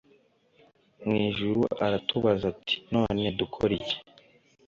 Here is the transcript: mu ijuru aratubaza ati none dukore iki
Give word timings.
mu 1.05 1.13
ijuru 1.27 1.61
aratubaza 1.85 2.43
ati 2.53 2.75
none 2.93 3.21
dukore 3.39 3.73
iki 3.81 3.97